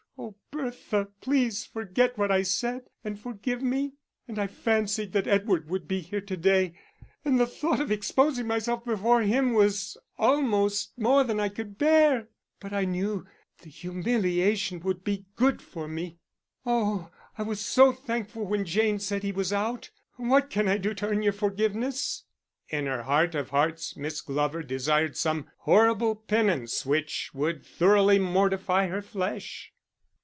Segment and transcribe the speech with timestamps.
[0.17, 3.93] Oh, Bertha, please forget what I said, and forgive me.
[4.27, 6.75] And I fancied that Edward would be here to day,
[7.25, 11.79] and the thought of exposing myself before him too was almost more than I could
[11.79, 12.27] bear.
[12.59, 13.25] But I knew
[13.63, 16.19] the humiliation would be good for me.
[16.67, 19.89] Oh, I was so thankful when Jane said he was out....
[20.17, 22.25] What can I do to earn your forgiveness?"
[22.69, 28.85] In her heart of hearts, Miss Glover desired some horrible penance which would thoroughly mortify
[28.85, 29.73] her flesh.